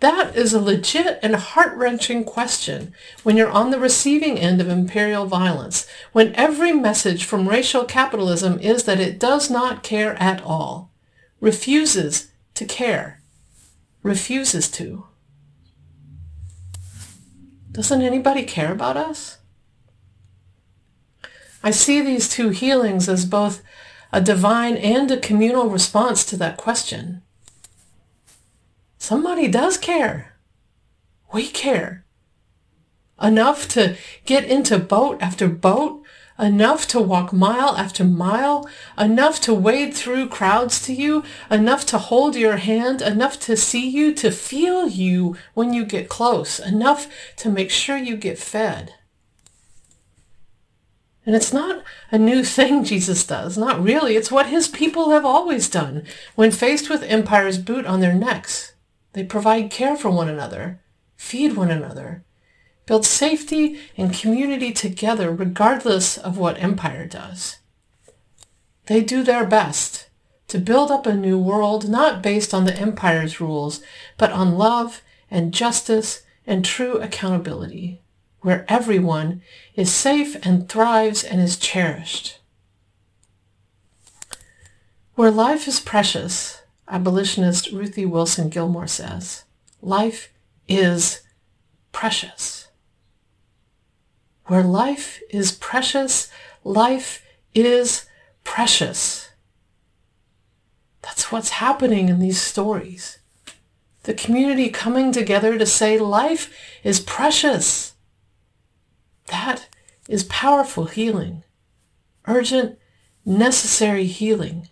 That 0.00 0.36
is 0.36 0.52
a 0.52 0.60
legit 0.60 1.18
and 1.22 1.34
heart-wrenching 1.34 2.24
question 2.24 2.94
when 3.24 3.36
you're 3.36 3.50
on 3.50 3.70
the 3.70 3.80
receiving 3.80 4.38
end 4.38 4.60
of 4.60 4.68
imperial 4.68 5.26
violence, 5.26 5.88
when 6.12 6.34
every 6.36 6.72
message 6.72 7.24
from 7.24 7.48
racial 7.48 7.84
capitalism 7.84 8.60
is 8.60 8.84
that 8.84 9.00
it 9.00 9.18
does 9.18 9.50
not 9.50 9.82
care 9.82 10.14
at 10.22 10.40
all, 10.42 10.92
refuses 11.40 12.30
to 12.54 12.64
care, 12.64 13.20
refuses 14.04 14.70
to. 14.70 15.06
Doesn't 17.72 18.02
anybody 18.02 18.44
care 18.44 18.72
about 18.72 18.96
us? 18.96 19.38
I 21.62 21.72
see 21.72 22.00
these 22.00 22.28
two 22.28 22.50
healings 22.50 23.08
as 23.08 23.26
both 23.26 23.62
a 24.12 24.20
divine 24.20 24.76
and 24.76 25.10
a 25.10 25.16
communal 25.16 25.68
response 25.68 26.24
to 26.26 26.36
that 26.36 26.56
question. 26.56 27.22
Somebody 28.98 29.48
does 29.48 29.78
care. 29.78 30.34
We 31.32 31.48
care. 31.48 32.04
Enough 33.20 33.68
to 33.68 33.96
get 34.24 34.44
into 34.44 34.78
boat 34.78 35.18
after 35.20 35.48
boat, 35.48 36.02
enough 36.38 36.86
to 36.88 37.00
walk 37.00 37.32
mile 37.32 37.76
after 37.76 38.04
mile, 38.04 38.68
enough 38.96 39.40
to 39.40 39.54
wade 39.54 39.94
through 39.94 40.28
crowds 40.28 40.80
to 40.82 40.92
you, 40.92 41.24
enough 41.50 41.84
to 41.86 41.98
hold 41.98 42.36
your 42.36 42.56
hand, 42.56 43.02
enough 43.02 43.40
to 43.40 43.56
see 43.56 43.88
you, 43.88 44.14
to 44.14 44.30
feel 44.30 44.88
you 44.88 45.36
when 45.54 45.72
you 45.72 45.84
get 45.84 46.08
close, 46.08 46.58
enough 46.60 47.08
to 47.36 47.50
make 47.50 47.70
sure 47.70 47.96
you 47.96 48.16
get 48.16 48.38
fed. 48.38 48.94
And 51.26 51.36
it's 51.36 51.52
not 51.52 51.84
a 52.10 52.18
new 52.18 52.42
thing 52.44 52.84
Jesus 52.84 53.26
does, 53.26 53.58
not 53.58 53.82
really. 53.82 54.16
It's 54.16 54.30
what 54.30 54.46
his 54.46 54.66
people 54.68 55.10
have 55.10 55.24
always 55.24 55.68
done 55.68 56.04
when 56.36 56.50
faced 56.50 56.88
with 56.88 57.02
empire's 57.02 57.58
boot 57.58 57.84
on 57.84 58.00
their 58.00 58.14
necks. 58.14 58.72
They 59.12 59.24
provide 59.24 59.70
care 59.70 59.96
for 59.96 60.10
one 60.10 60.28
another, 60.28 60.80
feed 61.16 61.56
one 61.56 61.70
another, 61.70 62.24
build 62.86 63.04
safety 63.04 63.78
and 63.96 64.14
community 64.14 64.72
together 64.72 65.30
regardless 65.30 66.16
of 66.16 66.38
what 66.38 66.62
empire 66.62 67.06
does. 67.06 67.58
They 68.86 69.02
do 69.02 69.22
their 69.22 69.46
best 69.46 70.08
to 70.48 70.58
build 70.58 70.90
up 70.90 71.06
a 71.06 71.14
new 71.14 71.38
world 71.38 71.88
not 71.88 72.22
based 72.22 72.54
on 72.54 72.64
the 72.64 72.74
empire's 72.74 73.40
rules, 73.40 73.82
but 74.16 74.32
on 74.32 74.56
love 74.56 75.02
and 75.30 75.52
justice 75.52 76.22
and 76.46 76.64
true 76.64 76.96
accountability, 76.98 78.00
where 78.40 78.64
everyone 78.66 79.42
is 79.74 79.92
safe 79.92 80.36
and 80.42 80.68
thrives 80.68 81.22
and 81.22 81.40
is 81.40 81.58
cherished. 81.58 82.40
Where 85.14 85.30
life 85.30 85.68
is 85.68 85.80
precious, 85.80 86.57
abolitionist 86.90 87.70
Ruthie 87.72 88.06
Wilson 88.06 88.48
Gilmore 88.48 88.86
says, 88.86 89.44
life 89.80 90.32
is 90.68 91.22
precious. 91.92 92.68
Where 94.46 94.62
life 94.62 95.20
is 95.30 95.52
precious, 95.52 96.30
life 96.64 97.24
is 97.54 98.06
precious. 98.44 99.30
That's 101.02 101.30
what's 101.30 101.50
happening 101.50 102.08
in 102.08 102.18
these 102.18 102.40
stories. 102.40 103.18
The 104.04 104.14
community 104.14 104.70
coming 104.70 105.12
together 105.12 105.58
to 105.58 105.66
say 105.66 105.98
life 105.98 106.54
is 106.82 107.00
precious. 107.00 107.94
That 109.26 109.68
is 110.08 110.24
powerful 110.24 110.86
healing, 110.86 111.44
urgent, 112.26 112.78
necessary 113.26 114.06
healing 114.06 114.68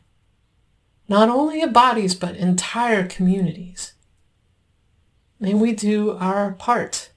not 1.08 1.28
only 1.28 1.62
of 1.62 1.72
bodies, 1.72 2.14
but 2.14 2.36
entire 2.36 3.06
communities. 3.06 3.94
May 5.38 5.54
we 5.54 5.72
do 5.72 6.12
our 6.12 6.52
part, 6.52 7.10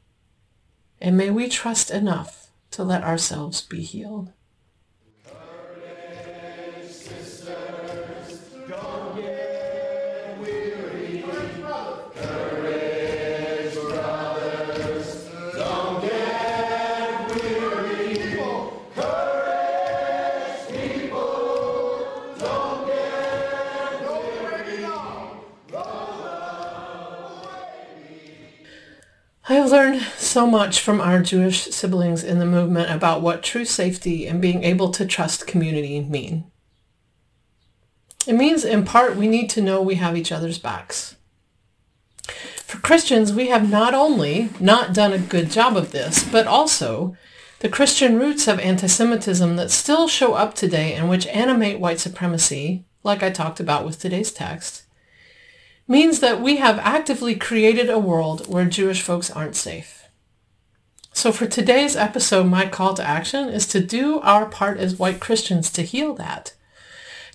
and 0.99 1.17
may 1.17 1.29
we 1.29 1.47
trust 1.47 1.89
enough 1.89 2.51
to 2.71 2.83
let 2.83 3.03
ourselves 3.03 3.61
be 3.61 3.81
healed. 3.81 4.31
Learned 29.71 30.01
so 30.17 30.45
much 30.45 30.79
from 30.79 31.01
our 31.01 31.21
Jewish 31.21 31.63
siblings 31.63 32.23
in 32.23 32.39
the 32.39 32.45
movement 32.45 32.91
about 32.91 33.21
what 33.21 33.43
true 33.43 33.65
safety 33.65 34.27
and 34.27 34.41
being 34.41 34.63
able 34.63 34.91
to 34.91 35.05
trust 35.05 35.47
community 35.47 36.01
mean. 36.01 36.51
It 38.27 38.33
means, 38.33 38.65
in 38.65 38.85
part, 38.85 39.15
we 39.15 39.27
need 39.27 39.49
to 39.51 39.61
know 39.61 39.81
we 39.81 39.95
have 39.95 40.15
each 40.15 40.31
other's 40.31 40.59
backs. 40.59 41.15
For 42.57 42.77
Christians, 42.79 43.33
we 43.33 43.47
have 43.47 43.69
not 43.69 43.93
only 43.93 44.49
not 44.59 44.93
done 44.93 45.13
a 45.13 45.17
good 45.17 45.49
job 45.49 45.75
of 45.75 45.91
this, 45.91 46.23
but 46.23 46.45
also 46.45 47.15
The 47.59 47.67
Christian 47.67 48.17
roots 48.17 48.47
of 48.47 48.57
anti-Semitism 48.59 49.57
that 49.57 49.69
still 49.69 50.07
show 50.07 50.33
up 50.33 50.53
today 50.53 50.93
and 50.93 51.09
which 51.09 51.27
animate 51.27 51.77
white 51.79 51.99
supremacy, 51.99 52.85
like 53.03 53.21
I 53.21 53.31
talked 53.31 53.59
about 53.59 53.85
with 53.85 53.99
today's 53.99 54.31
text, 54.31 54.83
means 55.89 56.19
that 56.19 56.39
we 56.39 56.57
have 56.57 56.77
actively 56.79 57.35
created 57.35 57.89
a 57.89 57.97
world 57.97 58.47
where 58.47 58.65
Jewish 58.65 59.01
folks 59.01 59.31
aren't 59.31 59.55
safe. 59.55 60.07
So 61.13 61.31
for 61.31 61.47
today's 61.47 61.95
episode, 61.95 62.45
my 62.45 62.67
call 62.67 62.93
to 62.93 63.03
action 63.03 63.49
is 63.49 63.65
to 63.69 63.79
do 63.79 64.19
our 64.19 64.45
part 64.45 64.77
as 64.77 64.99
white 64.99 65.19
Christians 65.19 65.71
to 65.71 65.81
heal 65.81 66.13
that, 66.13 66.53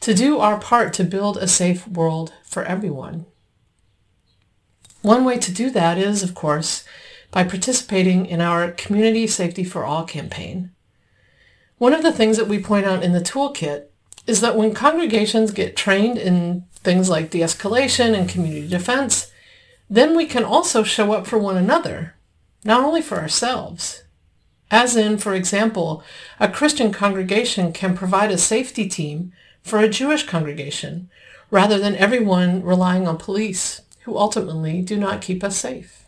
to 0.00 0.14
do 0.14 0.38
our 0.38 0.58
part 0.58 0.94
to 0.94 1.04
build 1.04 1.36
a 1.36 1.48
safe 1.48 1.88
world 1.88 2.32
for 2.44 2.62
everyone. 2.62 3.26
One 5.02 5.24
way 5.24 5.36
to 5.38 5.52
do 5.52 5.68
that 5.70 5.98
is, 5.98 6.22
of 6.22 6.36
course, 6.36 6.84
by 7.32 7.42
participating 7.42 8.24
in 8.24 8.40
our 8.40 8.70
Community 8.70 9.26
Safety 9.26 9.64
for 9.64 9.84
All 9.84 10.04
campaign. 10.04 10.70
One 11.78 11.92
of 11.92 12.04
the 12.04 12.12
things 12.12 12.36
that 12.36 12.48
we 12.48 12.62
point 12.62 12.86
out 12.86 13.02
in 13.02 13.12
the 13.12 13.20
toolkit 13.20 13.86
is 14.28 14.40
that 14.40 14.56
when 14.56 14.72
congregations 14.72 15.50
get 15.50 15.76
trained 15.76 16.16
in 16.16 16.66
things 16.84 17.08
like 17.08 17.30
de-escalation 17.30 18.16
and 18.16 18.28
community 18.28 18.68
defense, 18.68 19.32
then 19.90 20.16
we 20.16 20.26
can 20.26 20.44
also 20.44 20.82
show 20.82 21.12
up 21.12 21.26
for 21.26 21.38
one 21.38 21.56
another, 21.56 22.14
not 22.64 22.84
only 22.84 23.02
for 23.02 23.18
ourselves. 23.18 24.04
As 24.70 24.96
in, 24.96 25.18
for 25.18 25.34
example, 25.34 26.02
a 26.40 26.48
Christian 26.48 26.92
congregation 26.92 27.72
can 27.72 27.96
provide 27.96 28.30
a 28.30 28.38
safety 28.38 28.88
team 28.88 29.32
for 29.62 29.78
a 29.78 29.88
Jewish 29.88 30.26
congregation, 30.26 31.08
rather 31.50 31.78
than 31.78 31.96
everyone 31.96 32.62
relying 32.62 33.06
on 33.06 33.18
police, 33.18 33.82
who 34.02 34.16
ultimately 34.16 34.82
do 34.82 34.96
not 34.96 35.22
keep 35.22 35.42
us 35.42 35.56
safe. 35.56 36.04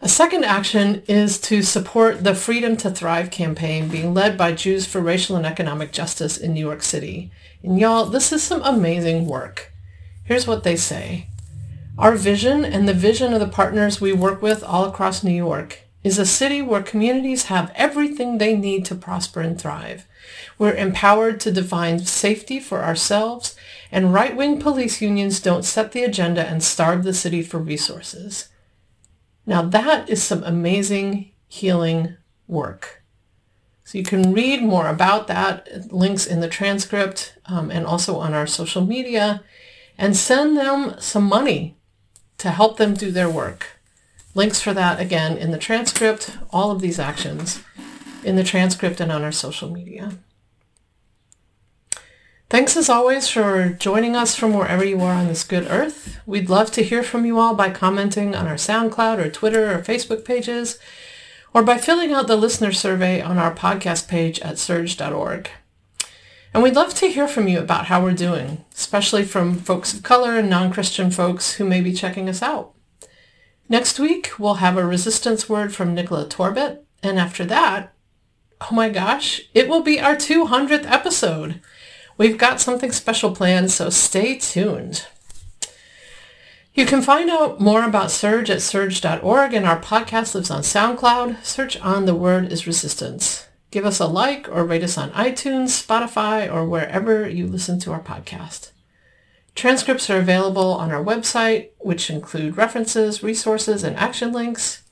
A 0.00 0.08
second 0.08 0.44
action 0.44 1.02
is 1.08 1.40
to 1.40 1.60
support 1.60 2.22
the 2.22 2.34
Freedom 2.34 2.76
to 2.78 2.90
Thrive 2.90 3.32
campaign 3.32 3.88
being 3.88 4.14
led 4.14 4.38
by 4.38 4.52
Jews 4.52 4.86
for 4.86 5.00
Racial 5.00 5.34
and 5.34 5.44
Economic 5.44 5.90
Justice 5.90 6.36
in 6.36 6.54
New 6.54 6.64
York 6.64 6.82
City. 6.82 7.32
And 7.62 7.78
y'all, 7.78 8.06
this 8.06 8.32
is 8.32 8.42
some 8.42 8.62
amazing 8.62 9.26
work. 9.26 9.72
Here's 10.24 10.46
what 10.46 10.62
they 10.62 10.76
say. 10.76 11.28
Our 11.98 12.14
vision 12.14 12.64
and 12.64 12.88
the 12.88 12.94
vision 12.94 13.32
of 13.32 13.40
the 13.40 13.48
partners 13.48 14.00
we 14.00 14.12
work 14.12 14.40
with 14.40 14.62
all 14.62 14.84
across 14.84 15.24
New 15.24 15.34
York 15.34 15.80
is 16.04 16.18
a 16.18 16.24
city 16.24 16.62
where 16.62 16.82
communities 16.82 17.46
have 17.46 17.72
everything 17.74 18.38
they 18.38 18.56
need 18.56 18.84
to 18.84 18.94
prosper 18.94 19.40
and 19.40 19.60
thrive. 19.60 20.06
We're 20.58 20.74
empowered 20.74 21.40
to 21.40 21.50
define 21.50 22.00
safety 22.00 22.60
for 22.60 22.84
ourselves, 22.84 23.56
and 23.90 24.14
right-wing 24.14 24.60
police 24.60 25.02
unions 25.02 25.40
don't 25.40 25.64
set 25.64 25.90
the 25.92 26.04
agenda 26.04 26.46
and 26.46 26.62
starve 26.62 27.02
the 27.02 27.14
city 27.14 27.42
for 27.42 27.58
resources. 27.58 28.48
Now 29.44 29.62
that 29.62 30.08
is 30.08 30.22
some 30.22 30.44
amazing 30.44 31.32
healing 31.48 32.16
work. 32.46 32.97
So 33.88 33.96
you 33.96 34.04
can 34.04 34.34
read 34.34 34.62
more 34.62 34.86
about 34.86 35.28
that, 35.28 35.90
links 35.90 36.26
in 36.26 36.40
the 36.40 36.48
transcript 36.48 37.38
um, 37.46 37.70
and 37.70 37.86
also 37.86 38.16
on 38.16 38.34
our 38.34 38.46
social 38.46 38.84
media, 38.84 39.42
and 39.96 40.14
send 40.14 40.58
them 40.58 40.96
some 40.98 41.24
money 41.24 41.74
to 42.36 42.50
help 42.50 42.76
them 42.76 42.92
do 42.92 43.10
their 43.10 43.30
work. 43.30 43.80
Links 44.34 44.60
for 44.60 44.74
that 44.74 45.00
again 45.00 45.38
in 45.38 45.52
the 45.52 45.56
transcript, 45.58 46.36
all 46.50 46.70
of 46.70 46.82
these 46.82 46.98
actions 46.98 47.62
in 48.22 48.36
the 48.36 48.44
transcript 48.44 49.00
and 49.00 49.10
on 49.10 49.24
our 49.24 49.32
social 49.32 49.70
media. 49.70 50.18
Thanks 52.50 52.76
as 52.76 52.90
always 52.90 53.26
for 53.26 53.70
joining 53.70 54.14
us 54.14 54.34
from 54.34 54.52
wherever 54.52 54.84
you 54.84 55.00
are 55.00 55.14
on 55.14 55.28
this 55.28 55.44
good 55.44 55.66
earth. 55.66 56.20
We'd 56.26 56.50
love 56.50 56.70
to 56.72 56.82
hear 56.82 57.02
from 57.02 57.24
you 57.24 57.38
all 57.38 57.54
by 57.54 57.70
commenting 57.70 58.34
on 58.34 58.46
our 58.46 58.56
SoundCloud 58.56 59.16
or 59.16 59.30
Twitter 59.30 59.72
or 59.72 59.78
Facebook 59.78 60.26
pages, 60.26 60.78
or 61.54 61.62
by 61.62 61.78
filling 61.78 62.12
out 62.12 62.26
the 62.26 62.36
listener 62.36 62.72
survey 62.72 63.20
on 63.20 63.38
our 63.38 63.54
podcast 63.54 64.08
page 64.08 64.38
at 64.40 64.56
surj.org. 64.56 65.50
And 66.54 66.62
we'd 66.62 66.74
love 66.74 66.94
to 66.94 67.08
hear 67.08 67.28
from 67.28 67.46
you 67.46 67.58
about 67.58 67.86
how 67.86 68.02
we're 68.02 68.12
doing, 68.12 68.64
especially 68.74 69.24
from 69.24 69.56
folks 69.56 69.92
of 69.92 70.02
color 70.02 70.36
and 70.36 70.48
non-Christian 70.48 71.10
folks 71.10 71.54
who 71.54 71.64
may 71.64 71.80
be 71.80 71.92
checking 71.92 72.28
us 72.28 72.42
out. 72.42 72.72
Next 73.68 73.98
week, 73.98 74.30
we'll 74.38 74.54
have 74.54 74.78
a 74.78 74.86
resistance 74.86 75.48
word 75.48 75.74
from 75.74 75.94
Nicola 75.94 76.26
Torbett, 76.26 76.80
and 77.02 77.18
after 77.18 77.44
that, 77.44 77.92
oh 78.62 78.74
my 78.74 78.88
gosh, 78.88 79.42
it 79.52 79.68
will 79.68 79.82
be 79.82 80.00
our 80.00 80.16
200th 80.16 80.90
episode. 80.90 81.60
We've 82.16 82.38
got 82.38 82.60
something 82.60 82.92
special 82.92 83.34
planned, 83.34 83.70
so 83.70 83.90
stay 83.90 84.38
tuned. 84.38 85.06
You 86.78 86.86
can 86.86 87.02
find 87.02 87.28
out 87.28 87.60
more 87.60 87.82
about 87.82 88.06
SURJ 88.06 88.50
at 88.50 88.58
surj.org 88.58 89.52
and 89.52 89.66
our 89.66 89.80
podcast 89.80 90.36
lives 90.36 90.48
on 90.48 90.62
SoundCloud. 90.62 91.44
Search 91.44 91.76
on 91.80 92.04
The 92.04 92.14
Word 92.14 92.52
is 92.52 92.68
Resistance. 92.68 93.48
Give 93.72 93.84
us 93.84 93.98
a 93.98 94.06
like 94.06 94.48
or 94.48 94.64
rate 94.64 94.84
us 94.84 94.96
on 94.96 95.10
iTunes, 95.10 95.84
Spotify, 95.84 96.48
or 96.48 96.64
wherever 96.64 97.28
you 97.28 97.48
listen 97.48 97.80
to 97.80 97.90
our 97.90 98.00
podcast. 98.00 98.70
Transcripts 99.56 100.08
are 100.08 100.20
available 100.20 100.72
on 100.74 100.92
our 100.92 101.02
website, 101.02 101.70
which 101.80 102.10
include 102.10 102.56
references, 102.56 103.24
resources, 103.24 103.82
and 103.82 103.96
action 103.96 104.30
links. 104.30 104.84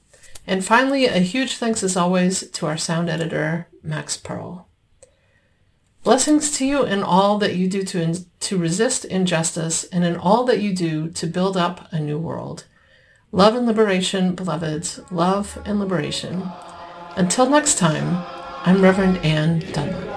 And 0.44 0.64
finally, 0.64 1.06
a 1.06 1.20
huge 1.20 1.56
thanks 1.56 1.84
as 1.84 1.96
always 1.96 2.50
to 2.50 2.66
our 2.66 2.76
sound 2.76 3.08
editor, 3.08 3.68
Max 3.84 4.16
Pearl. 4.16 4.66
Blessings 6.06 6.56
to 6.58 6.64
you 6.64 6.84
in 6.84 7.02
all 7.02 7.36
that 7.38 7.56
you 7.56 7.66
do 7.66 7.82
to, 7.82 8.00
in, 8.00 8.14
to 8.38 8.56
resist 8.56 9.04
injustice 9.04 9.82
and 9.86 10.04
in 10.04 10.14
all 10.14 10.44
that 10.44 10.60
you 10.60 10.72
do 10.72 11.08
to 11.08 11.26
build 11.26 11.56
up 11.56 11.92
a 11.92 11.98
new 11.98 12.16
world. 12.16 12.62
Love 13.32 13.56
and 13.56 13.66
liberation, 13.66 14.36
beloveds. 14.36 15.00
Love 15.10 15.60
and 15.64 15.80
liberation. 15.80 16.48
Until 17.16 17.50
next 17.50 17.78
time, 17.78 18.24
I'm 18.64 18.80
Reverend 18.82 19.18
Anne 19.24 19.58
Dunlap. 19.72 20.15